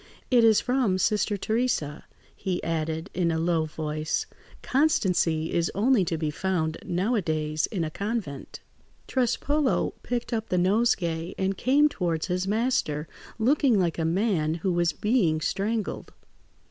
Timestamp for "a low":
3.29-3.65